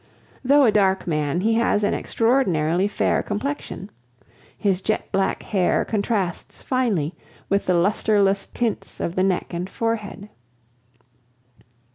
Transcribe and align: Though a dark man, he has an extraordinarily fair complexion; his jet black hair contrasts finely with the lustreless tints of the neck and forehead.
Though 0.43 0.63
a 0.63 0.71
dark 0.71 1.05
man, 1.05 1.41
he 1.41 1.53
has 1.53 1.83
an 1.83 1.93
extraordinarily 1.93 2.87
fair 2.87 3.21
complexion; 3.21 3.91
his 4.57 4.81
jet 4.81 5.11
black 5.11 5.43
hair 5.43 5.85
contrasts 5.85 6.59
finely 6.59 7.13
with 7.49 7.67
the 7.67 7.75
lustreless 7.75 8.47
tints 8.47 8.99
of 8.99 9.13
the 9.15 9.23
neck 9.23 9.53
and 9.53 9.69
forehead. 9.69 10.27